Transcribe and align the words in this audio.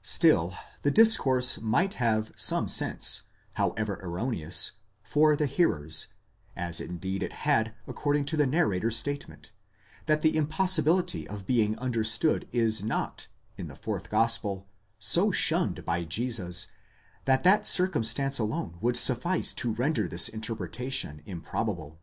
Still 0.00 0.56
the 0.80 0.90
discourse 0.90 1.60
might 1.60 1.92
have 2.00 2.32
some 2.36 2.68
sense, 2.68 3.20
however 3.52 4.00
erroneous, 4.02 4.72
for 5.02 5.36
the 5.36 5.44
hearers, 5.44 6.06
as 6.56 6.80
indeed 6.80 7.22
it 7.22 7.34
had, 7.44 7.74
according 7.86 8.24
to 8.24 8.36
the 8.38 8.46
narrator's 8.46 8.96
statement; 8.96 9.52
and 10.08 10.22
the 10.22 10.38
impossibility 10.38 11.28
of 11.28 11.44
being 11.46 11.78
understood 11.78 12.48
is 12.50 12.82
not, 12.82 13.26
in 13.58 13.68
the 13.68 13.76
fourth 13.76 14.08
gospel, 14.08 14.66
so 14.98 15.30
shunned 15.30 15.84
by 15.84 16.02
Jesus, 16.04 16.68
that 17.26 17.42
that 17.42 17.66
circumstance 17.66 18.38
alone 18.38 18.78
would 18.80 18.96
suffice 18.96 19.52
to 19.52 19.74
render 19.74 20.08
this 20.08 20.30
interpretation 20.30 21.20
improbable. 21.26 22.00